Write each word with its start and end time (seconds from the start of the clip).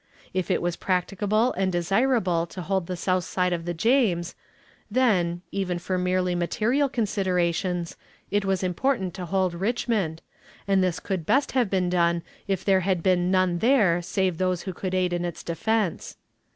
If 0.33 0.49
it 0.49 0.63
was 0.63 0.77
practicable 0.77 1.53
and 1.53 1.71
desirable 1.71 2.47
to 2.47 2.63
hold 2.63 2.87
the 2.87 2.97
south 2.97 3.23
side 3.23 3.53
of 3.53 3.65
the 3.65 3.73
James, 3.75 4.33
then, 4.89 5.43
even 5.51 5.77
for 5.77 5.99
merely 5.99 6.33
material 6.33 6.89
considerations, 6.89 7.95
it 8.31 8.43
was 8.43 8.63
important 8.63 9.13
to 9.13 9.27
hold 9.27 9.53
Richmond, 9.53 10.23
and 10.67 10.83
this 10.83 10.99
could 10.99 11.23
best 11.27 11.51
have 11.51 11.69
been 11.69 11.87
done 11.87 12.23
if 12.47 12.65
there 12.65 12.79
had 12.79 13.03
been 13.03 13.29
none 13.29 13.59
there 13.59 14.01
save 14.01 14.39
those 14.39 14.63
who 14.63 14.73
could 14.73 14.95
aid 14.95 15.13
in 15.13 15.23
its 15.23 15.43
defense. 15.43 16.17